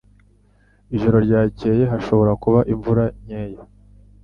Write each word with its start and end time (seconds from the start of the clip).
Ijoro 0.95 1.17
ryakeye 1.25 1.83
hashobora 1.91 2.31
kuba 2.43 2.59
imvura 2.73 3.03
nkeya. 3.23 3.61